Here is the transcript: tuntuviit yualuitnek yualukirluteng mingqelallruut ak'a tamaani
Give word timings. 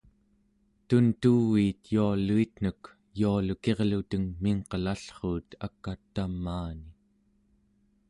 tuntuviit 0.87 1.81
yualuitnek 1.95 2.81
yualukirluteng 3.21 4.27
mingqelallruut 4.43 5.47
ak'a 5.67 5.93
tamaani 6.13 6.89